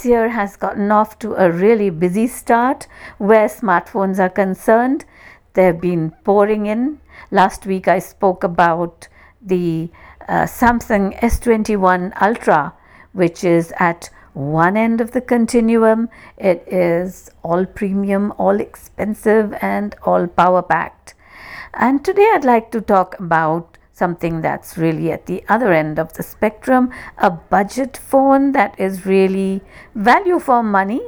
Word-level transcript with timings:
This 0.00 0.06
year 0.06 0.30
has 0.30 0.56
gotten 0.56 0.90
off 0.90 1.18
to 1.18 1.34
a 1.34 1.52
really 1.52 1.90
busy 1.90 2.26
start 2.26 2.86
where 3.18 3.48
smartphones 3.48 4.18
are 4.18 4.30
concerned. 4.30 5.04
They've 5.52 5.78
been 5.78 6.12
pouring 6.24 6.64
in. 6.64 7.00
Last 7.30 7.66
week 7.66 7.86
I 7.86 7.98
spoke 7.98 8.42
about 8.42 9.08
the 9.42 9.90
uh, 10.26 10.44
Samsung 10.44 11.20
S21 11.20 12.14
Ultra, 12.18 12.72
which 13.12 13.44
is 13.44 13.74
at 13.78 14.08
one 14.32 14.74
end 14.78 15.02
of 15.02 15.10
the 15.10 15.20
continuum. 15.20 16.08
It 16.38 16.64
is 16.66 17.30
all 17.42 17.66
premium, 17.66 18.32
all 18.38 18.58
expensive, 18.58 19.52
and 19.60 19.94
all 20.04 20.26
power 20.26 20.62
packed. 20.62 21.12
And 21.74 22.02
today 22.02 22.26
I'd 22.32 22.46
like 22.46 22.70
to 22.70 22.80
talk 22.80 23.20
about 23.20 23.69
something 24.00 24.40
that's 24.40 24.78
really 24.78 25.12
at 25.12 25.26
the 25.26 25.44
other 25.54 25.72
end 25.72 25.98
of 25.98 26.12
the 26.14 26.22
spectrum 26.22 26.90
a 27.18 27.30
budget 27.30 27.96
phone 28.10 28.52
that 28.52 28.78
is 28.80 29.04
really 29.06 29.60
value 29.94 30.38
for 30.38 30.62
money. 30.62 31.02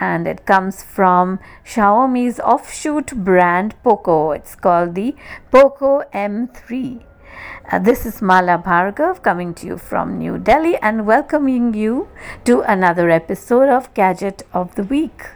And 0.00 0.26
it 0.26 0.46
comes 0.46 0.82
from 0.82 1.38
Xiaomi's 1.64 2.40
offshoot 2.40 3.14
brand 3.28 3.74
Poco. 3.84 4.32
It's 4.32 4.54
called 4.56 4.94
the 4.94 5.14
Poco 5.52 6.02
M3. 6.12 7.04
Uh, 7.70 7.78
this 7.78 8.04
is 8.04 8.20
Mala 8.20 8.58
Bhargav 8.58 9.22
coming 9.22 9.54
to 9.54 9.66
you 9.66 9.78
from 9.78 10.18
New 10.18 10.38
Delhi 10.38 10.76
and 10.78 11.06
welcoming 11.06 11.74
you 11.74 12.08
to 12.44 12.60
another 12.62 13.08
episode 13.10 13.68
of 13.68 13.92
Gadget 13.94 14.42
of 14.52 14.74
the 14.74 14.82
Week. 14.82 15.28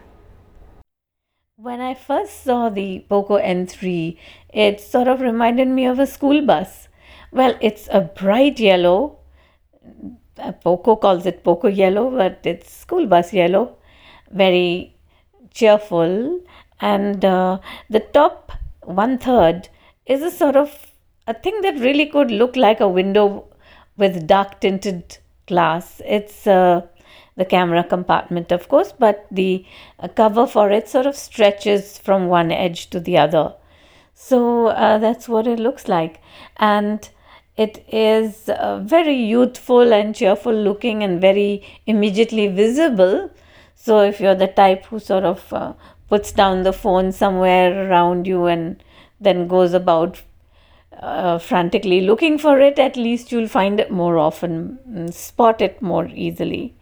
When 1.56 1.80
I 1.80 1.94
first 1.94 2.42
saw 2.44 2.68
the 2.68 3.04
Poco 3.08 3.38
M3, 3.38 4.18
it 4.52 4.80
sort 4.80 5.08
of 5.08 5.20
reminded 5.20 5.68
me 5.68 5.86
of 5.86 5.98
a 5.98 6.06
school 6.06 6.44
bus. 6.44 6.88
Well, 7.36 7.54
it's 7.60 7.86
a 7.92 8.00
bright 8.00 8.58
yellow. 8.58 9.18
Poco 10.62 10.96
calls 10.96 11.26
it 11.26 11.44
Poco 11.44 11.68
yellow, 11.68 12.10
but 12.10 12.40
it's 12.44 12.72
school 12.72 13.06
bus 13.06 13.30
yellow. 13.34 13.76
Very 14.30 14.96
cheerful. 15.52 16.40
And 16.80 17.22
uh, 17.22 17.58
the 17.90 18.00
top 18.00 18.52
one 18.80 19.18
third 19.18 19.68
is 20.06 20.22
a 20.22 20.30
sort 20.30 20.56
of 20.56 20.92
a 21.26 21.34
thing 21.34 21.60
that 21.60 21.78
really 21.78 22.06
could 22.06 22.30
look 22.30 22.56
like 22.56 22.80
a 22.80 22.88
window 22.88 23.44
with 23.98 24.26
dark 24.26 24.60
tinted 24.62 25.18
glass. 25.46 26.00
It's 26.06 26.46
uh, 26.46 26.86
the 27.36 27.44
camera 27.44 27.84
compartment, 27.84 28.50
of 28.50 28.70
course, 28.70 28.94
but 28.98 29.26
the 29.30 29.66
uh, 30.00 30.08
cover 30.08 30.46
for 30.46 30.70
it 30.70 30.88
sort 30.88 31.04
of 31.04 31.14
stretches 31.14 31.98
from 31.98 32.28
one 32.28 32.50
edge 32.50 32.88
to 32.90 32.98
the 32.98 33.18
other. 33.18 33.52
So 34.14 34.68
uh, 34.68 34.96
that's 34.96 35.28
what 35.28 35.46
it 35.46 35.58
looks 35.58 35.86
like. 35.86 36.22
And 36.56 37.06
it 37.56 37.84
is 37.90 38.48
uh, 38.48 38.80
very 38.80 39.14
youthful 39.14 39.92
and 39.92 40.14
cheerful 40.14 40.52
looking 40.52 41.02
and 41.02 41.20
very 41.20 41.62
immediately 41.86 42.48
visible. 42.48 43.30
So 43.74 44.00
if 44.00 44.20
you're 44.20 44.34
the 44.34 44.48
type 44.48 44.84
who 44.86 44.98
sort 44.98 45.24
of 45.24 45.52
uh, 45.52 45.72
puts 46.08 46.32
down 46.32 46.62
the 46.62 46.72
phone 46.72 47.12
somewhere 47.12 47.88
around 47.88 48.26
you 48.26 48.46
and 48.46 48.82
then 49.20 49.48
goes 49.48 49.72
about 49.72 50.22
uh, 51.00 51.38
frantically 51.38 52.00
looking 52.02 52.38
for 52.38 52.60
it, 52.60 52.78
at 52.78 52.96
least 52.96 53.32
you'll 53.32 53.48
find 53.48 53.80
it 53.80 53.90
more 53.90 54.18
often, 54.18 55.10
spot 55.12 55.60
it 55.62 55.80
more 55.80 56.06
easily. 56.08 56.74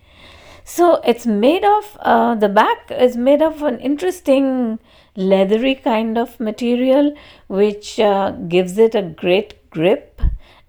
So 0.64 1.00
it's 1.04 1.26
made 1.26 1.64
of, 1.64 1.96
uh, 2.00 2.34
the 2.34 2.48
back 2.48 2.90
is 2.90 3.16
made 3.16 3.42
of 3.42 3.62
an 3.62 3.78
interesting 3.80 4.78
leathery 5.14 5.74
kind 5.74 6.16
of 6.16 6.40
material 6.40 7.14
which 7.48 8.00
uh, 8.00 8.32
gives 8.48 8.78
it 8.78 8.94
a 8.94 9.02
great 9.02 9.70
grip 9.70 10.20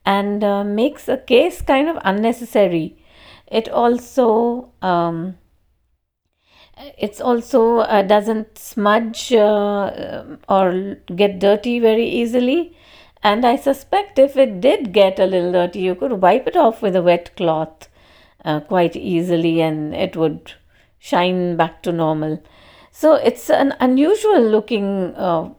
and 0.05 0.43
uh, 0.43 0.63
makes 0.63 1.07
a 1.07 1.17
case 1.17 1.61
kind 1.61 1.89
of 1.89 1.97
unnecessary. 2.03 2.97
It 3.47 3.69
also 3.69 4.71
um, 4.81 5.37
it's 6.97 7.21
also 7.21 7.79
uh, 7.79 8.01
doesn't 8.01 8.57
smudge 8.57 9.31
uh, 9.33 10.23
or 10.49 10.97
get 11.15 11.39
dirty 11.39 11.79
very 11.79 12.07
easily 12.07 12.75
and 13.25 13.43
I 13.43 13.55
suspect 13.55 14.19
if 14.19 14.37
it 14.37 14.61
did 14.61 14.93
get 14.93 15.17
a 15.17 15.25
little 15.25 15.51
dirty, 15.51 15.79
you 15.79 15.95
could 15.95 16.21
wipe 16.21 16.47
it 16.47 16.55
off 16.55 16.83
with 16.83 16.95
a 16.95 17.01
wet 17.01 17.35
cloth 17.35 17.89
uh, 18.43 18.59
quite 18.59 18.95
easily 18.95 19.61
and 19.61 19.95
it 19.95 20.15
would 20.15 20.53
shine 20.99 21.55
back 21.57 21.81
to 21.83 21.91
normal. 21.91 22.43
So 22.91 23.15
it's 23.15 23.49
an 23.49 23.73
unusual 23.79 24.41
looking 24.41 25.15
uh, 25.15 25.49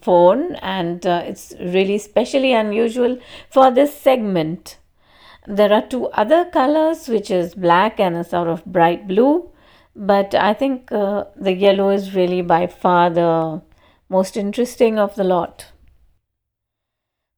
phone 0.00 0.54
and 0.56 1.06
uh, 1.06 1.22
it's 1.24 1.54
really 1.60 1.98
specially 1.98 2.52
unusual 2.52 3.18
for 3.50 3.70
this 3.70 3.94
segment. 3.94 4.78
There 5.46 5.72
are 5.72 5.82
two 5.82 6.06
other 6.08 6.46
colors, 6.46 7.06
which 7.08 7.30
is 7.30 7.54
black 7.54 8.00
and 8.00 8.16
a 8.16 8.24
sort 8.24 8.48
of 8.48 8.64
bright 8.64 9.06
blue, 9.06 9.50
but 9.94 10.34
I 10.34 10.54
think 10.54 10.90
uh, 10.90 11.24
the 11.36 11.52
yellow 11.52 11.90
is 11.90 12.14
really 12.14 12.40
by 12.40 12.66
far 12.66 13.10
the 13.10 13.62
most 14.08 14.36
interesting 14.36 14.98
of 14.98 15.14
the 15.16 15.24
lot. 15.24 15.66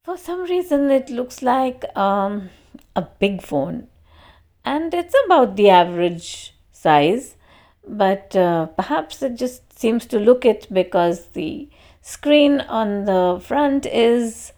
For 0.05 0.17
some 0.17 0.45
reason, 0.45 0.91
it 0.91 1.11
looks 1.11 1.43
like 1.43 1.85
um, 1.97 2.51
a 2.95 3.03
big 3.03 3.43
phone, 3.43 3.89
and 4.65 4.95
it's 4.95 5.15
about 5.25 5.57
the 5.57 5.71
average 5.71 6.55
size, 6.71 7.35
but 7.87 8.37
uh, 8.37 8.67
perhaps 8.67 9.21
it 9.23 9.35
just 9.35 9.77
seems 9.77 10.07
to 10.07 10.21
look 10.21 10.45
it 10.45 10.69
because 10.73 11.31
the 11.31 11.69
screen 12.07 12.61
on 12.61 13.05
the 13.05 13.43
front 13.43 13.85
is 13.85 14.53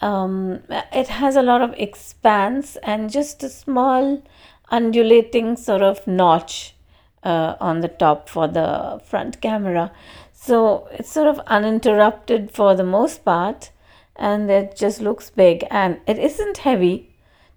um, 0.00 0.62
it 0.92 1.08
has 1.08 1.34
a 1.34 1.42
lot 1.42 1.60
of 1.60 1.74
expanse 1.76 2.76
and 2.84 3.10
just 3.10 3.42
a 3.42 3.48
small 3.48 4.22
undulating 4.70 5.56
sort 5.56 5.82
of 5.82 6.06
notch 6.06 6.76
uh, 7.24 7.56
on 7.60 7.80
the 7.80 7.88
top 7.88 8.28
for 8.28 8.46
the 8.46 9.00
front 9.04 9.40
camera. 9.40 9.90
So 10.32 10.86
it's 10.92 11.10
sort 11.10 11.26
of 11.26 11.40
uninterrupted 11.48 12.52
for 12.52 12.76
the 12.76 12.84
most 12.84 13.24
part 13.24 13.72
and 14.14 14.48
it 14.48 14.76
just 14.76 15.00
looks 15.00 15.30
big 15.30 15.64
and 15.72 15.98
it 16.06 16.16
isn't 16.16 16.58
heavy 16.58 17.12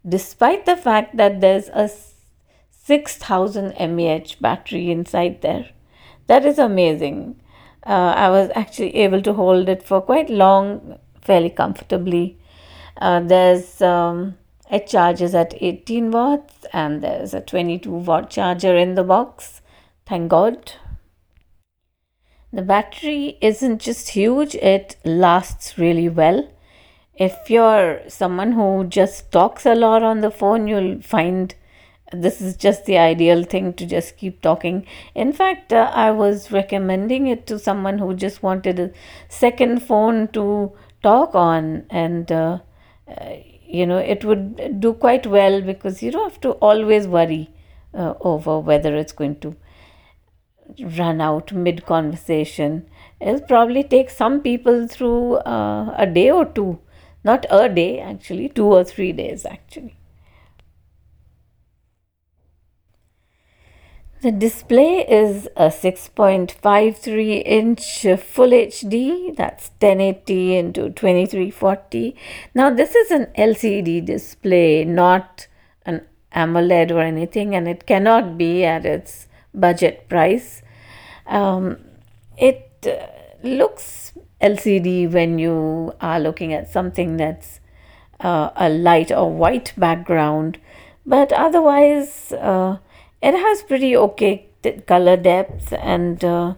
despite 0.08 0.66
the 0.66 0.76
fact 0.76 1.18
that 1.18 1.42
there's 1.42 1.70
a 1.70 1.88
6000 2.72 3.76
mAh 3.78 4.36
battery 4.42 4.90
inside 4.90 5.44
there. 5.44 5.70
That 6.26 6.44
is 6.44 6.58
amazing. 6.58 7.36
Uh, 7.86 8.14
I 8.16 8.30
was 8.30 8.50
actually 8.56 8.96
able 8.98 9.22
to 9.24 9.34
hold 9.34 9.68
it 9.68 9.84
for 9.84 10.02
quite 10.02 10.30
long, 10.30 11.00
fairly 11.22 11.50
comfortably. 11.50 12.38
Uh, 12.98 13.22
there's 13.22 13.82
um, 13.82 14.38
it 14.72 14.88
charges 14.88 15.36
at 15.36 15.54
18 15.62 16.12
watts 16.12 16.66
and 16.72 17.04
there's 17.04 17.34
a 17.34 17.42
22 17.42 17.92
watt 17.92 18.30
charger 18.30 18.78
in 18.78 18.96
the 18.96 19.04
box. 19.04 19.62
Thank 20.06 20.30
God. 20.30 20.74
The 22.54 22.62
battery 22.62 23.38
isn't 23.42 23.82
just 23.82 24.10
huge, 24.10 24.56
it 24.56 24.98
lasts 25.04 25.78
really 25.78 26.10
well. 26.10 26.50
If 27.16 27.50
you're 27.50 28.02
someone 28.08 28.54
who 28.54 28.86
just 28.86 29.32
talks 29.32 29.66
a 29.66 29.76
lot 29.76 30.04
on 30.04 30.22
the 30.22 30.32
phone, 30.32 30.68
you'll 30.68 31.02
find 31.02 31.54
this 32.12 32.42
is 32.42 32.56
just 32.56 32.86
the 32.86 32.98
ideal 32.98 33.44
thing 33.44 33.74
to 33.74 33.86
just 33.86 34.18
keep 34.18 34.42
talking. 34.42 34.86
In 35.16 35.34
fact, 35.34 35.74
uh, 35.74 35.92
I 35.94 36.12
was 36.12 36.52
recommending 36.52 37.28
it 37.28 37.48
to 37.48 37.60
someone 37.60 38.00
who 38.00 38.14
just 38.14 38.44
wanted 38.44 38.80
a 38.80 38.92
second 39.30 39.82
phone 39.84 40.28
to 40.30 40.72
talk 41.04 41.36
on, 41.36 41.86
and 41.90 42.32
uh, 42.32 42.60
uh, 43.08 43.36
you 43.66 43.86
know, 43.86 43.98
it 43.98 44.26
would 44.26 44.80
do 44.80 44.94
quite 44.94 45.26
well 45.26 45.62
because 45.62 46.04
you 46.04 46.12
don't 46.12 46.30
have 46.30 46.42
to 46.42 46.52
always 46.52 47.08
worry 47.08 47.50
uh, 47.94 48.14
over 48.22 48.60
whether 48.60 48.96
it's 48.96 49.14
going 49.14 49.40
to 49.40 49.56
run 50.98 51.22
out 51.22 51.52
mid 51.52 51.86
conversation. 51.86 52.86
It'll 53.20 53.42
probably 53.42 53.84
take 53.84 54.10
some 54.10 54.42
people 54.42 54.88
through 54.88 55.36
uh, 55.36 55.96
a 55.98 56.06
day 56.06 56.32
or 56.32 56.46
two, 56.46 56.80
not 57.24 57.46
a 57.50 57.70
day 57.70 58.00
actually, 58.00 58.50
two 58.50 58.66
or 58.66 58.84
three 58.84 59.12
days 59.12 59.46
actually. 59.46 59.96
The 64.22 64.32
display 64.32 65.04
is 65.10 65.48
a 65.56 65.70
6.53 65.70 67.42
inch 67.44 68.02
full 68.20 68.50
HD, 68.50 69.36
that's 69.36 69.72
1080 69.80 70.58
into 70.58 70.82
2340. 70.92 72.16
Now, 72.54 72.70
this 72.70 72.94
is 72.94 73.10
an 73.10 73.30
LCD 73.36 74.06
display, 74.06 74.86
not 74.86 75.48
an 75.88 76.06
AMOLED 76.36 76.92
or 76.92 77.00
anything, 77.00 77.56
and 77.56 77.68
it 77.68 77.88
cannot 77.88 78.38
be 78.38 78.64
at 78.64 78.86
its 78.86 79.28
budget 79.56 80.08
price. 80.08 80.62
Um, 81.26 81.80
it 82.38 82.70
uh, 82.86 83.08
looks 83.42 84.14
LCD 84.40 85.12
when 85.12 85.40
you 85.40 85.96
are 86.00 86.20
looking 86.20 86.54
at 86.54 86.70
something 86.70 87.18
that's 87.18 87.60
uh, 88.20 88.52
a 88.56 88.70
light 88.70 89.12
or 89.12 89.32
white 89.32 89.74
background, 89.78 90.60
but 91.08 91.34
otherwise, 91.34 92.32
uh, 92.34 92.78
it 93.22 93.34
has 93.34 93.64
pretty 93.64 93.96
okay 93.96 94.48
color 94.86 95.18
depth 95.18 95.74
and 95.74 96.24
uh, 96.24 96.54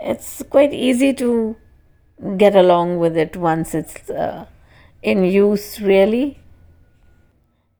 it's 0.00 0.42
quite 0.50 0.72
easy 0.72 1.12
to 1.14 1.56
get 2.36 2.56
along 2.56 2.98
with 2.98 3.16
it 3.16 3.36
once 3.36 3.74
it's 3.74 4.10
uh, 4.10 4.46
in 5.02 5.24
use, 5.24 5.80
really. 5.80 6.40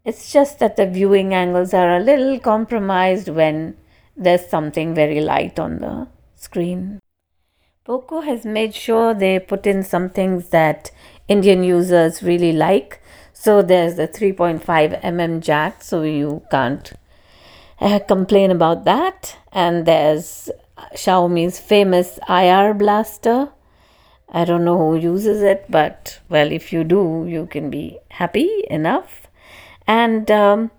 It's 0.05 0.32
just 0.32 0.59
that 0.61 0.76
the 0.76 0.87
viewing 0.87 1.35
angles 1.35 1.75
are 1.75 1.97
a 1.97 2.00
little 2.00 2.38
compromised 2.38 3.29
when 3.29 3.76
there's 4.17 4.47
something 4.49 4.94
very 4.94 5.20
light 5.20 5.59
on 5.59 5.79
the 5.79 6.09
screen. 6.37 7.00
Poco 7.85 8.20
has 8.20 8.44
made 8.44 8.75
sure 8.75 9.15
they 9.15 9.38
put 9.38 9.67
in 9.67 9.82
some 9.82 10.09
things 10.09 10.50
that 10.50 10.91
Indian 11.26 11.65
users 11.65 12.23
really 12.23 12.53
like. 12.53 13.03
So 13.32 13.62
there's 13.62 13.97
the 13.97 14.09
3.5 14.09 15.03
mm 15.03 15.41
jack, 15.41 15.82
so 15.82 16.03
you 16.03 16.43
can't 16.50 16.93
uh, 17.80 17.98
complain 18.00 18.50
about 18.50 18.84
that. 18.84 19.36
And 19.52 19.86
there's 19.86 20.50
Xiaomi's 20.94 21.60
famous 21.60 22.19
IR 22.28 22.75
blaster. 22.75 23.50
I 24.30 24.44
don't 24.44 24.64
know 24.64 24.76
who 24.76 24.96
uses 24.96 25.42
it, 25.42 25.64
but 25.69 26.20
well, 26.28 26.52
if 26.52 26.72
you 26.72 26.84
do, 26.84 27.26
you 27.26 27.46
can 27.46 27.70
be 27.70 27.98
happy 28.10 28.64
enough. 28.69 29.26
And 29.86 30.30
um, 30.30 30.70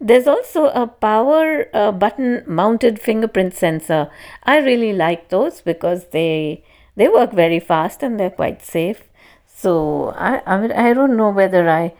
there's 0.00 0.26
also 0.26 0.66
a 0.66 0.86
power 0.86 1.68
uh, 1.72 1.92
button 1.92 2.42
mounted 2.46 3.00
fingerprint 3.00 3.54
sensor. 3.54 4.10
I 4.42 4.58
really 4.58 4.92
like 4.92 5.28
those 5.28 5.60
because 5.60 6.06
they 6.08 6.64
they 6.96 7.08
work 7.08 7.32
very 7.32 7.60
fast 7.60 8.02
and 8.02 8.18
they're 8.18 8.30
quite 8.30 8.62
safe. 8.62 9.04
So 9.46 10.10
I 10.16 10.42
I, 10.46 10.58
mean, 10.58 10.72
I 10.72 10.92
don't 10.92 11.16
know 11.16 11.30
whether 11.30 11.68
I 11.68 11.94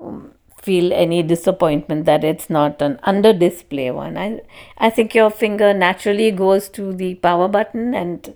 um, 0.00 0.32
feel 0.62 0.92
any 0.92 1.22
disappointment 1.22 2.04
that 2.06 2.24
it's 2.24 2.48
not 2.48 2.80
an 2.80 2.98
under 3.02 3.32
display 3.32 3.90
one. 3.90 4.16
I 4.16 4.40
I 4.78 4.90
think 4.90 5.14
your 5.14 5.30
finger 5.30 5.74
naturally 5.74 6.30
goes 6.30 6.68
to 6.70 6.92
the 6.92 7.14
power 7.16 7.48
button 7.48 7.94
and 7.94 8.34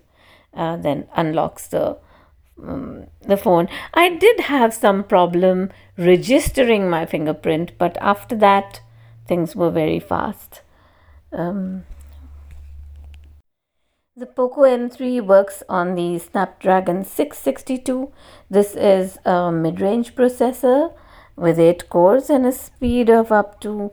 uh, 0.52 0.76
then 0.76 1.06
unlocks 1.14 1.68
the 1.68 1.98
um, 2.62 3.06
the 3.22 3.36
phone. 3.36 3.68
I 3.94 4.08
did 4.10 4.40
have 4.40 4.74
some 4.74 5.04
problem 5.04 5.70
registering 5.96 6.88
my 6.90 7.06
fingerprint, 7.06 7.72
but 7.78 7.96
after 8.00 8.36
that 8.36 8.80
things 9.26 9.54
were 9.56 9.70
very 9.70 10.00
fast. 10.00 10.62
Um, 11.32 11.84
the 14.18 14.26
Poco 14.26 14.62
M3 14.62 15.20
works 15.26 15.62
on 15.68 15.94
the 15.94 16.18
Snapdragon 16.18 17.04
662. 17.04 18.10
This 18.48 18.74
is 18.74 19.18
a 19.26 19.52
mid 19.52 19.80
range 19.80 20.14
processor 20.14 20.94
with 21.36 21.58
8 21.58 21.88
cores 21.88 22.30
and 22.30 22.46
a 22.46 22.52
speed 22.52 23.10
of 23.10 23.30
up 23.30 23.60
to 23.60 23.92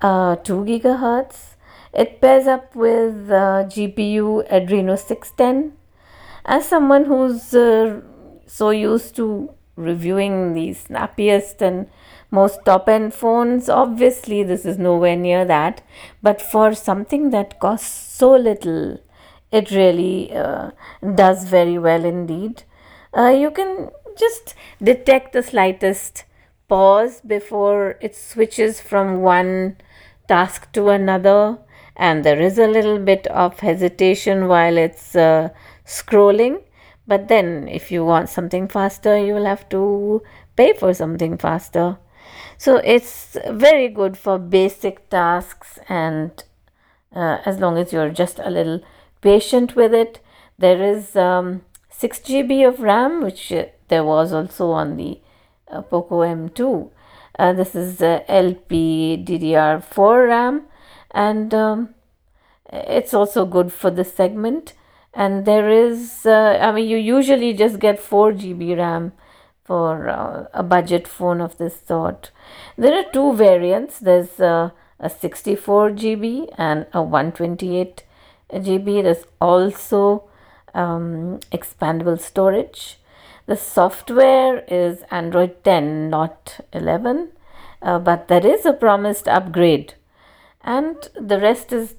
uh, 0.00 0.36
2 0.36 0.64
gigahertz. 0.64 1.54
It 1.92 2.20
pairs 2.20 2.46
up 2.46 2.74
with 2.74 3.30
uh, 3.30 3.64
GPU 3.74 4.48
Adreno 4.50 4.98
610. 4.98 5.72
As 6.44 6.66
someone 6.66 7.04
who's 7.04 7.54
uh, 7.54 8.00
so 8.46 8.70
used 8.70 9.14
to 9.16 9.50
reviewing 9.76 10.54
the 10.54 10.72
snappiest 10.72 11.62
and 11.62 11.88
most 12.30 12.64
top 12.64 12.88
end 12.88 13.14
phones, 13.14 13.68
obviously, 13.68 14.42
this 14.42 14.64
is 14.64 14.78
nowhere 14.78 15.16
near 15.16 15.44
that. 15.44 15.82
But 16.22 16.40
for 16.40 16.74
something 16.74 17.30
that 17.30 17.60
costs 17.60 18.16
so 18.16 18.34
little, 18.34 18.98
it 19.50 19.70
really 19.70 20.34
uh, 20.34 20.70
does 21.14 21.44
very 21.44 21.78
well 21.78 22.04
indeed. 22.04 22.64
Uh, 23.16 23.28
you 23.28 23.50
can 23.50 23.90
just 24.18 24.54
detect 24.82 25.34
the 25.34 25.42
slightest 25.42 26.24
pause 26.72 27.20
before 27.20 27.98
it 28.00 28.16
switches 28.16 28.80
from 28.80 29.20
one 29.20 29.76
task 30.26 30.72
to 30.72 30.88
another, 30.88 31.58
and 31.96 32.24
there 32.24 32.40
is 32.40 32.58
a 32.58 32.66
little 32.66 32.98
bit 32.98 33.26
of 33.26 33.60
hesitation 33.60 34.48
while 34.48 34.78
it's 34.78 35.14
uh, 35.14 35.50
scrolling. 35.84 36.62
But 37.06 37.28
then, 37.28 37.68
if 37.68 37.92
you 37.92 38.06
want 38.06 38.30
something 38.30 38.68
faster, 38.68 39.18
you 39.18 39.34
will 39.34 39.44
have 39.44 39.68
to 39.68 40.22
pay 40.56 40.72
for 40.72 40.94
something 40.94 41.36
faster. 41.36 41.98
So 42.56 42.76
it's 42.76 43.36
very 43.50 43.88
good 43.88 44.16
for 44.16 44.38
basic 44.38 45.10
tasks, 45.10 45.78
and 45.90 46.30
uh, 47.14 47.36
as 47.44 47.58
long 47.58 47.76
as 47.76 47.92
you're 47.92 48.16
just 48.22 48.38
a 48.38 48.48
little 48.48 48.80
patient 49.20 49.76
with 49.76 49.92
it, 49.92 50.20
there 50.56 50.82
is 50.82 51.16
um, 51.16 51.66
6 51.90 52.20
GB 52.20 52.66
of 52.66 52.80
RAM, 52.80 53.22
which 53.22 53.52
uh, 53.52 53.66
there 53.88 54.04
was 54.04 54.32
also 54.32 54.70
on 54.70 54.96
the 54.96 55.20
Poco 55.80 56.20
M2. 56.20 56.90
Uh, 57.38 57.54
this 57.54 57.74
is 57.74 57.98
LPDDR4 57.98 60.28
RAM, 60.28 60.66
and 61.12 61.54
um, 61.54 61.94
it's 62.70 63.14
also 63.14 63.46
good 63.46 63.72
for 63.72 63.90
the 63.90 64.04
segment. 64.04 64.74
And 65.14 65.44
there 65.44 65.68
is, 65.68 66.24
uh, 66.24 66.58
I 66.60 66.72
mean, 66.72 66.88
you 66.88 66.96
usually 66.96 67.52
just 67.54 67.78
get 67.78 68.00
4 68.00 68.32
GB 68.32 68.76
RAM 68.76 69.12
for 69.64 70.08
uh, 70.08 70.46
a 70.52 70.62
budget 70.62 71.06
phone 71.06 71.40
of 71.40 71.58
this 71.58 71.80
sort. 71.86 72.30
There 72.76 72.94
are 72.94 73.10
two 73.12 73.34
variants. 73.34 73.98
There's 73.98 74.40
uh, 74.40 74.70
a 74.98 75.10
64 75.10 75.90
GB 75.90 76.54
and 76.56 76.86
a 76.92 77.02
128 77.02 78.04
GB. 78.52 79.02
There's 79.02 79.24
also 79.40 80.24
um, 80.74 81.40
expandable 81.50 82.20
storage. 82.20 82.98
The 83.46 83.56
software 83.56 84.64
is 84.68 85.02
Android 85.10 85.64
10, 85.64 86.10
not 86.10 86.60
11, 86.72 87.32
uh, 87.80 87.98
but 87.98 88.28
there 88.28 88.46
is 88.46 88.64
a 88.64 88.72
promised 88.72 89.28
upgrade, 89.28 89.94
and 90.62 91.08
the 91.20 91.40
rest 91.40 91.72
is 91.72 91.96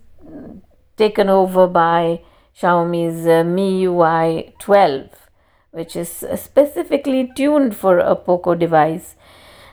taken 0.96 1.30
over 1.30 1.68
by 1.68 2.22
Xiaomi's 2.56 3.26
uh, 3.26 3.44
MIUI 3.44 4.58
12 4.60 5.24
which 5.74 5.96
is 5.96 6.24
specifically 6.36 7.32
tuned 7.36 7.76
for 7.76 7.98
a 7.98 8.16
Poco 8.16 8.54
device. 8.54 9.16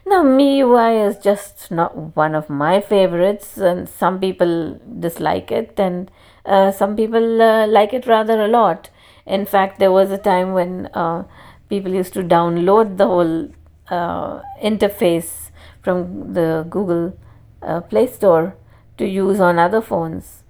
Now, 0.07 0.25
MIUI 0.25 1.09
is 1.09 1.19
just 1.19 1.71
not 1.71 2.17
one 2.17 2.35
of 2.35 2.49
my 2.49 2.81
favorites, 2.81 3.59
and 3.59 3.87
some 3.87 4.19
people 4.19 4.81
dislike 4.99 5.53
it, 5.53 5.79
and 5.79 6.11
uh, 6.47 6.73
some 6.73 6.97
people 6.97 7.43
uh, 7.43 7.67
like 7.67 7.93
it 7.93 8.07
rather 8.07 8.43
a 8.43 8.49
lot. 8.49 8.89
In 9.27 9.45
fact, 9.45 9.79
there 9.79 9.93
was 9.93 10.11
a 10.11 10.17
time 10.17 10.55
when 10.55 10.87
uh, 10.95 11.25
people 11.71 11.95
used 11.95 12.13
to 12.13 12.23
download 12.23 12.99
the 12.99 13.07
whole 13.07 13.49
uh, 13.89 14.43
interface 14.63 15.51
from 15.83 16.35
the 16.35 16.67
Google 16.69 17.17
uh, 17.63 17.81
Play 17.81 18.07
Store 18.07 18.57
to 18.99 19.07
use 19.07 19.41
on 19.41 19.59
other 19.59 19.81
phones. 19.81 20.43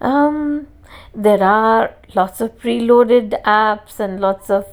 Um, 0.00 0.68
there 1.14 1.42
are 1.42 1.94
lots 2.14 2.40
of 2.40 2.56
preloaded 2.58 3.42
apps 3.42 3.98
and 3.98 4.20
lots 4.20 4.50
of 4.50 4.66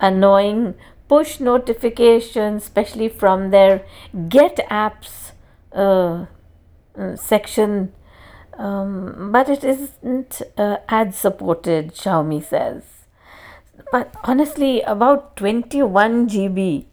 annoying 0.00 0.74
push 1.08 1.40
notifications, 1.40 2.62
especially 2.62 3.08
from 3.08 3.50
their 3.50 3.84
Get 4.28 4.56
apps 4.70 5.32
uh, 5.72 6.26
uh, 6.98 7.16
section. 7.16 7.92
Um, 8.54 9.30
but 9.32 9.48
it 9.48 9.64
isn't 9.64 10.42
uh, 10.56 10.76
ad 10.88 11.14
supported, 11.14 11.94
Xiaomi 11.94 12.44
says. 12.44 13.01
But 13.92 14.14
honestly, 14.24 14.80
about 14.80 15.36
21 15.36 16.30
GB, 16.30 16.86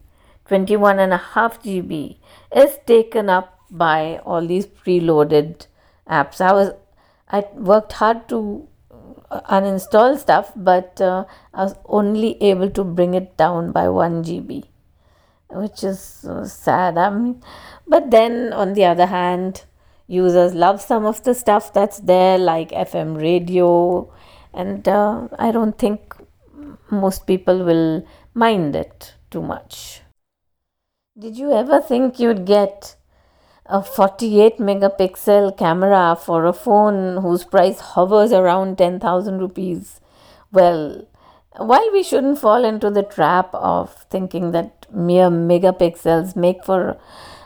21 0.46 1.00
and 1.00 1.14
a 1.14 1.18
half 1.18 1.64
GB 1.64 2.18
is 2.54 2.78
taken 2.86 3.30
up 3.30 3.58
by 3.72 4.18
all 4.26 4.46
these 4.46 4.68
preloaded 4.68 5.68
apps. 6.10 6.42
I 6.42 6.52
was 6.52 6.74
I 7.32 7.46
worked 7.54 7.94
hard 7.94 8.28
to 8.30 8.68
uninstall 9.32 10.18
stuff, 10.18 10.52
but 10.58 11.00
uh, 11.00 11.24
I 11.54 11.64
was 11.64 11.76
only 11.86 12.42
able 12.44 12.70
to 12.72 12.84
bring 12.84 13.14
it 13.14 13.38
down 13.38 13.72
by 13.72 13.88
1 13.88 14.24
GB, 14.26 14.66
which 15.52 15.84
is 15.86 16.26
uh, 16.28 16.46
sad. 16.46 16.98
I 16.98 17.10
mean, 17.12 17.42
but 17.88 18.12
then 18.12 18.52
on 18.52 18.74
the 18.74 18.84
other 18.86 19.06
hand, 19.06 19.64
users 20.08 20.54
love 20.54 20.82
some 20.82 21.06
of 21.06 21.24
the 21.24 21.34
stuff 21.34 21.72
that's 21.72 22.00
there, 22.00 22.38
like 22.38 22.72
FM 22.72 23.22
radio, 23.22 24.12
and 24.54 24.86
uh, 24.86 25.30
I 25.38 25.52
don't 25.52 25.78
think 25.78 26.16
most 26.92 27.28
people 27.28 27.64
will 27.64 28.06
mind 28.34 28.76
it 28.76 29.16
too 29.30 29.42
much. 29.42 30.02
Did 31.18 31.38
you 31.38 31.52
ever 31.52 31.82
think 31.82 32.20
you'd 32.20 32.46
get 32.46 32.96
a 33.70 33.84
48 33.84 34.58
megapixel 34.58 35.56
camera 35.56 36.18
for 36.20 36.46
a 36.46 36.54
phone 36.54 37.22
whose 37.22 37.44
price 37.44 37.80
hovers 37.80 38.32
around 38.32 38.80
10,000 38.80 39.38
rupees. 39.38 40.02
Well, 40.52 41.08
while 41.56 41.92
we 41.94 42.02
shouldn't 42.02 42.40
fall 42.40 42.66
into 42.66 42.90
the 42.90 43.04
trap 43.04 43.54
of 43.54 43.94
thinking 44.10 44.52
that 44.52 44.88
mere 44.92 45.30
megapixels 45.30 46.36
make 46.36 46.66
for 46.66 46.98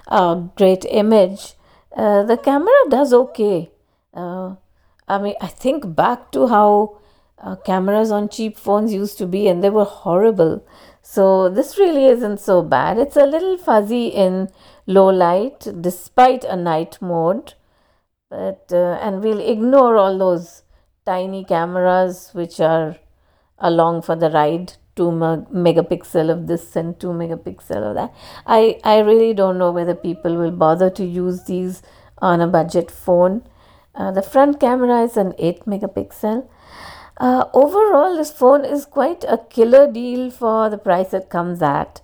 a 0.08 0.44
great 0.56 0.86
image, 0.86 1.56
uh, 1.96 2.24
the 2.24 2.38
camera 2.38 2.74
does 2.90 3.14
okay. 3.14 3.72
Uh, 4.14 4.56
I 5.08 5.18
mean, 5.18 5.36
I 5.42 5.48
think 5.48 5.94
back 5.94 6.32
to 6.32 6.48
how 6.48 7.00
uh, 7.40 7.56
cameras 7.58 8.12
on 8.12 8.30
cheap 8.30 8.58
phones 8.58 8.94
used 8.94 9.18
to 9.18 9.28
be, 9.28 9.48
and 9.48 9.64
they 9.64 9.70
were 9.70 9.86
horrible. 9.86 10.66
So, 11.02 11.50
this 11.50 11.78
really 11.78 12.06
isn't 12.06 12.40
so 12.40 12.62
bad. 12.62 12.98
It's 12.98 13.18
a 13.18 13.26
little 13.26 13.58
fuzzy 13.58 14.08
in 14.08 14.50
low 14.86 15.08
light 15.08 15.68
despite 15.82 16.44
a 16.44 16.56
night 16.56 16.98
mode 17.02 17.54
but 18.34 18.72
uh, 18.74 18.98
and 19.06 19.24
we'll 19.24 19.40
ignore 19.40 19.96
all 19.96 20.18
those 20.18 20.64
tiny 21.06 21.44
cameras 21.46 22.32
which 22.34 22.60
are 22.60 22.96
along 23.60 24.02
for 24.02 24.16
the 24.16 24.30
ride 24.32 24.74
2 24.96 25.04
megapixel 25.66 26.32
of 26.36 26.48
this 26.48 26.76
and 26.76 27.00
2 27.00 27.08
megapixel 27.20 27.84
of 27.90 27.94
that. 27.96 28.12
I, 28.48 28.80
I 28.84 29.00
really 29.00 29.34
don't 29.36 29.60
know 29.60 29.72
whether 29.72 29.94
people 29.94 30.36
will 30.36 30.52
bother 30.66 30.90
to 30.90 31.06
use 31.06 31.44
these 31.44 31.84
on 32.18 32.42
a 32.42 32.48
budget 32.48 32.90
phone. 32.90 33.44
Uh, 33.94 34.12
the 34.12 34.24
front 34.24 34.60
camera 34.60 35.04
is 35.04 35.16
an 35.16 35.34
8 35.38 35.66
megapixel. 35.66 36.48
Uh, 37.18 37.46
overall, 37.54 38.18
this 38.18 38.32
phone 38.32 38.66
is 38.66 38.86
quite 38.86 39.24
a 39.28 39.38
killer 39.38 39.92
deal 39.92 40.32
for 40.32 40.70
the 40.70 40.78
price 40.78 41.14
it 41.14 41.30
comes 41.30 41.62
at. 41.62 42.02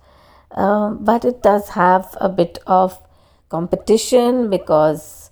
Um, 0.52 1.04
but 1.04 1.24
it 1.24 1.42
does 1.42 1.70
have 1.70 2.16
a 2.20 2.28
bit 2.28 2.58
of 2.66 2.98
competition 3.48 4.50
because 4.50 5.30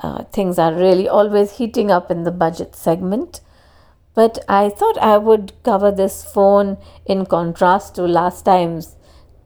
uh, 0.00 0.24
things 0.24 0.58
are 0.58 0.74
really 0.74 1.08
always 1.08 1.52
heating 1.58 1.90
up 1.90 2.10
in 2.10 2.24
the 2.24 2.30
budget 2.30 2.74
segment. 2.74 3.40
But 4.14 4.44
I 4.48 4.68
thought 4.68 4.98
I 4.98 5.18
would 5.18 5.52
cover 5.62 5.90
this 5.90 6.24
phone 6.24 6.78
in 7.06 7.26
contrast 7.26 7.94
to 7.94 8.02
last 8.02 8.44
time's 8.44 8.96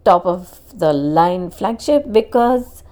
top 0.04 0.26
of 0.26 0.78
the 0.78 0.92
line 0.92 1.50
flagship 1.50 2.10
because 2.10 2.82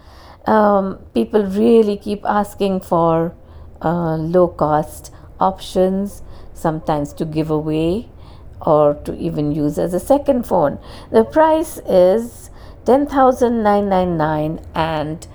um, 0.46 0.98
people 1.14 1.44
really 1.44 1.96
keep 1.96 2.24
asking 2.24 2.80
for 2.80 3.34
uh, 3.82 4.16
low 4.16 4.48
cost 4.48 5.12
options, 5.38 6.22
sometimes 6.60 7.12
to 7.14 7.24
give 7.24 7.50
away 7.50 8.08
or 8.60 8.94
to 9.04 9.16
even 9.16 9.52
use 9.52 9.78
as 9.78 9.94
a 9.94 10.00
second 10.00 10.46
phone. 10.46 10.78
The 11.10 11.24
price 11.24 11.78
is 11.88 12.50
10,999 12.84 14.60
and 14.74 15.26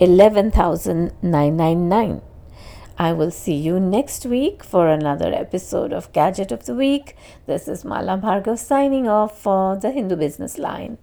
11,999. 0.00 2.22
I 2.98 3.12
will 3.12 3.30
see 3.30 3.54
you 3.54 3.78
next 3.80 4.26
week 4.26 4.62
for 4.62 4.88
another 4.88 5.32
episode 5.32 5.92
of 5.92 6.12
Gadget 6.12 6.52
of 6.52 6.66
the 6.66 6.74
Week. 6.74 7.16
This 7.46 7.66
is 7.66 7.82
Mala 7.84 8.18
Bhargav 8.18 8.58
signing 8.58 9.08
off 9.08 9.40
for 9.40 9.76
the 9.76 9.90
Hindu 9.90 10.16
Business 10.16 10.58
Line. 10.58 10.98